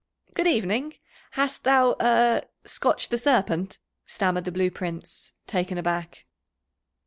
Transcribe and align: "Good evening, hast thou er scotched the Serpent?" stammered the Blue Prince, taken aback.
"Good 0.33 0.47
evening, 0.47 0.95
hast 1.33 1.63
thou 1.63 1.95
er 2.01 2.41
scotched 2.65 3.11
the 3.11 3.19
Serpent?" 3.19 3.77
stammered 4.07 4.45
the 4.45 4.51
Blue 4.51 4.71
Prince, 4.71 5.33
taken 5.45 5.77
aback. 5.77 6.25